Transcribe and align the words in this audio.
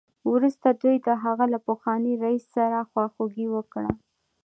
وروسته 0.31 0.67
دوی 0.81 0.95
د 1.07 1.09
هغه 1.23 1.45
له 1.53 1.59
پخواني 1.67 2.13
رییس 2.23 2.45
سره 2.55 2.87
خواخوږي 2.89 3.47
وکړه 3.55 3.91